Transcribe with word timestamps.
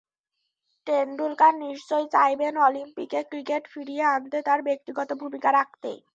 টেন্ডুলকার 0.87 1.53
নিশ্চয়ই 1.63 2.07
চাইবেন 2.15 2.53
অলিম্পিকে 2.67 3.19
ক্রিকেট 3.31 3.63
ফিরিয়ে 3.73 4.03
আনতে 4.15 4.37
তাঁর 4.47 4.59
ব্যক্তিগত 4.67 5.09
ভূমিকা 5.21 5.49
রাখতে। 5.53 5.91